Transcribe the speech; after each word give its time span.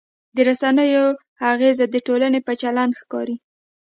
د 0.35 0.37
رسنیو 0.49 1.05
اغېز 1.51 1.77
د 1.89 1.95
ټولنې 2.07 2.39
په 2.47 2.53
چلند 2.61 2.93
ښکاري. 3.01 3.35